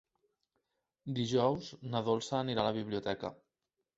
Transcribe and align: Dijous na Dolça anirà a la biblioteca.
Dijous 1.19 1.69
na 1.91 2.01
Dolça 2.09 2.35
anirà 2.39 2.63
a 2.65 2.69
la 2.69 2.73
biblioteca. 2.81 3.31